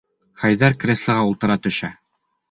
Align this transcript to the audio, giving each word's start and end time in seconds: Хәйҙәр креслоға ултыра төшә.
Хәйҙәр 0.43 0.75
креслоға 0.83 1.25
ултыра 1.33 1.57
төшә. 1.67 1.91